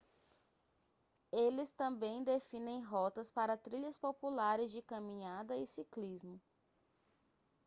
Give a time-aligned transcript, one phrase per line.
[1.31, 6.41] eles também definem rotas para trilhas populares de caminhada e ciclismo